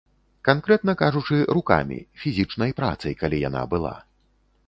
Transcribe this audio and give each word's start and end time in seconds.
Канкрэтна 0.47 0.93
кажучы, 1.01 1.37
рукамі, 1.57 1.99
фізічнай 2.23 2.71
працай, 2.81 3.11
калі 3.23 3.37
яна 3.49 3.61
была. 3.75 3.95